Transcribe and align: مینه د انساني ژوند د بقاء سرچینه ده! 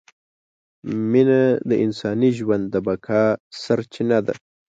مینه 1.11 1.41
د 1.69 1.71
انساني 1.85 2.29
ژوند 2.37 2.63
د 2.69 2.75
بقاء 2.87 3.29
سرچینه 3.61 4.19
ده! 4.25 4.33